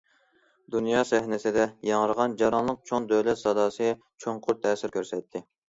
دۇنيا 0.75 1.03
سەھنىسىدە 1.09 1.67
ياڭرىغان 1.89 2.35
جاراڭلىق 2.41 2.81
چوڭ 2.93 3.07
دۆلەت 3.13 3.43
ساداسى، 3.45 3.93
چوڭقۇر 4.27 4.61
تەسىر 4.67 4.99
كۆرسەتتى. 5.01 5.47